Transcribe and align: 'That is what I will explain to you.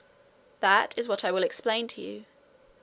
'That 0.61 0.97
is 0.97 1.07
what 1.07 1.23
I 1.23 1.29
will 1.29 1.43
explain 1.43 1.87
to 1.89 2.01
you. 2.01 2.25